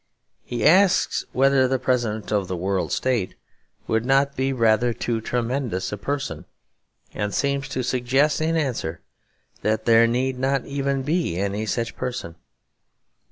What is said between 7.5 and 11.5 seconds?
to suggest in answer that there need not even be